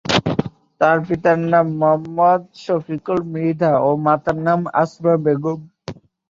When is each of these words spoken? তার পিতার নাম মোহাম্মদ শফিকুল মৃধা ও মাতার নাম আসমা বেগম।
তার 0.81 0.97
পিতার 1.07 1.39
নাম 1.51 1.67
মোহাম্মদ 1.79 2.41
শফিকুল 2.63 3.19
মৃধা 3.31 3.71
ও 3.79 3.89
মাতার 4.05 4.37
নাম 4.47 4.59
আসমা 4.81 5.13
বেগম। 5.25 5.59